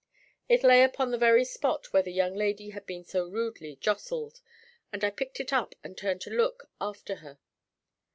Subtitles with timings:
[0.49, 4.41] It lay upon the very spot where the young lady had been so rudely jostled,
[4.91, 7.37] and I picked it up and turned to look after her.